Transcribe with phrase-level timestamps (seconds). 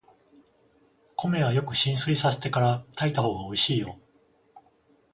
[1.15, 3.99] 米はよく浸水させてから炊いたほうがおいしいよ。